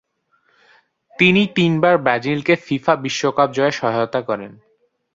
[1.13, 4.51] তিনি তিনবার ব্রাজিলকে ফিফা বিশ্বকাপ জয়ে সহায়তা করেন।